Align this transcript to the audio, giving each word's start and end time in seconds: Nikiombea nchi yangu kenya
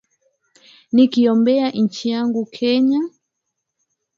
Nikiombea 0.91 1.69
nchi 1.71 2.09
yangu 2.09 2.45
kenya 2.45 2.99